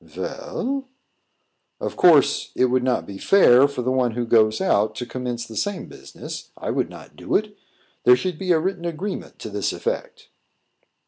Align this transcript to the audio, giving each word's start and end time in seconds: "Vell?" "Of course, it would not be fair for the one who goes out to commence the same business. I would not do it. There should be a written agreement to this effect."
"Vell?" 0.03 0.85
"Of 1.79 1.95
course, 1.95 2.51
it 2.55 2.71
would 2.71 2.81
not 2.81 3.05
be 3.05 3.19
fair 3.19 3.67
for 3.67 3.83
the 3.83 3.91
one 3.91 4.13
who 4.13 4.25
goes 4.25 4.59
out 4.59 4.95
to 4.95 5.05
commence 5.05 5.45
the 5.45 5.55
same 5.55 5.85
business. 5.85 6.49
I 6.57 6.71
would 6.71 6.89
not 6.89 7.15
do 7.15 7.35
it. 7.35 7.55
There 8.03 8.15
should 8.15 8.39
be 8.39 8.51
a 8.51 8.57
written 8.59 8.85
agreement 8.85 9.37
to 9.37 9.51
this 9.51 9.71
effect." 9.71 10.29